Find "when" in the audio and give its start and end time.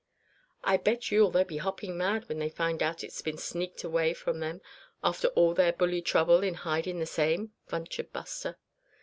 2.27-2.39